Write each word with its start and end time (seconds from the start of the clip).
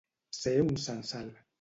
Ser 0.37 0.53
un 0.63 0.73
censal. 0.87 1.33